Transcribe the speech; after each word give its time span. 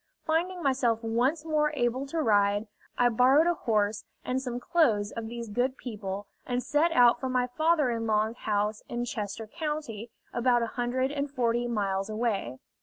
Finding 0.25 0.63
myself 0.63 1.03
once 1.03 1.45
more 1.45 1.71
able 1.75 2.07
to 2.07 2.23
ride, 2.23 2.65
I 2.97 3.07
borrowed 3.09 3.45
a 3.45 3.53
horse 3.53 4.03
and 4.25 4.41
some 4.41 4.59
clothes 4.59 5.11
of 5.11 5.27
these 5.27 5.47
good 5.47 5.77
people, 5.77 6.25
and 6.43 6.63
set 6.63 6.91
out 6.91 7.19
for 7.19 7.29
my 7.29 7.45
father 7.45 7.91
in 7.91 8.07
law's 8.07 8.37
house 8.37 8.81
in 8.89 9.05
Chester 9.05 9.45
County, 9.45 10.09
about 10.33 10.63
a 10.63 10.73
hundred 10.73 11.11
and 11.11 11.29
forty 11.29 11.67
miles 11.67 12.09
away. 12.09 12.57